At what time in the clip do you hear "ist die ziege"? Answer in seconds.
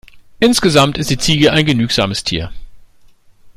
0.97-1.51